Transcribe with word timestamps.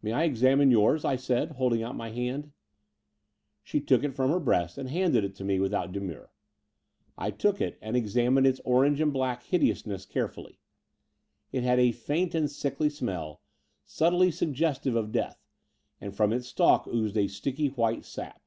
"May 0.00 0.12
I 0.12 0.24
examine 0.24 0.70
yours?" 0.70 1.04
I 1.04 1.16
said, 1.16 1.50
holding 1.50 1.82
out 1.82 1.94
my 1.94 2.08
hand. 2.08 2.52
She 3.62 3.78
took 3.78 4.02
it 4.02 4.14
from 4.14 4.30
her 4.30 4.40
breast 4.40 4.78
and 4.78 4.88
handed 4.88 5.22
it 5.22 5.34
to 5.34 5.44
me 5.44 5.60
without 5.60 5.92
demur: 5.92 6.30
and 6.30 6.30
I 7.18 7.30
took 7.30 7.60
it 7.60 7.76
and 7.82 7.94
examined 7.94 8.46
its 8.46 8.62
orange 8.64 9.02
and 9.02 9.12
black 9.12 9.42
hideousness 9.42 10.06
carefully. 10.06 10.60
It 11.52 11.62
had 11.62 11.78
a 11.78 11.92
faint 11.92 12.34
and 12.34 12.50
sickly 12.50 12.88
smell, 12.88 13.42
subtly 13.84 14.30
suggestive 14.30 14.96
of 14.96 15.12
death, 15.12 15.44
and 16.00 16.16
from 16.16 16.32
its 16.32 16.48
stalk 16.48 16.86
oozed 16.86 17.18
a 17.18 17.28
sticky 17.28 17.68
white 17.68 18.06
sap. 18.06 18.40